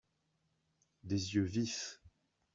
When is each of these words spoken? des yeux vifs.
des 1.03 1.35
yeux 1.35 1.43
vifs. 1.43 2.01